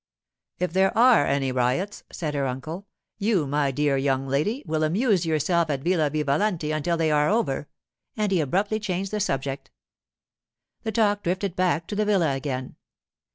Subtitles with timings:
[0.57, 2.87] 'If there are any riots,' said her uncle,
[3.19, 7.67] 'you, my dear young lady, will amuse yourself at Villa Vivalanti until they are over,'
[8.17, 9.69] and he abruptly changed the subject.
[10.81, 12.77] The talk drifted back to the villa again.